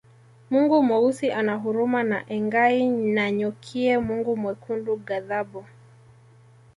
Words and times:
Mungu 0.49 0.83
Mweusi 0.83 1.31
ana 1.31 1.55
huruma 1.55 2.03
na 2.03 2.29
Engai 2.29 2.87
Nanyokie 2.89 3.97
Mungu 3.97 4.37
Mwekundu 4.37 4.97
ghadhabu 4.97 5.65